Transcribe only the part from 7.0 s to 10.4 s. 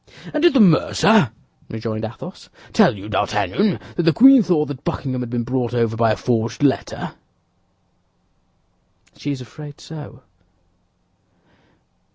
Haberdasher "She is afraid so."